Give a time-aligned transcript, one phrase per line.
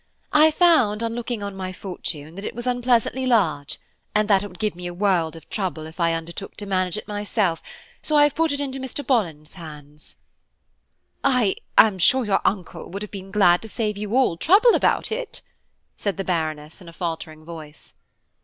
[0.33, 3.77] I found, on looking on my fortune, that it was unpleasantly large,
[4.15, 6.97] and that it would give me a world of trouble if I undertook to manage
[6.97, 7.61] it myself,
[8.01, 10.15] so I have put it into Mr.Bolland's hands."
[11.23, 15.11] "I am sure your uncle would have been glad to save you all trouble about
[15.11, 15.43] it,"
[15.97, 17.93] said the Baroness in a faltering voice.